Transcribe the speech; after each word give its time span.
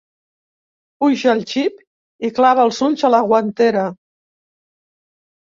Puja 1.03 1.29
al 1.33 1.43
jeep 1.51 1.83
i 2.29 2.31
clava 2.39 2.65
els 2.71 2.81
ulls 2.89 3.07
a 3.11 3.15
la 3.17 3.21
guantera. 3.29 3.85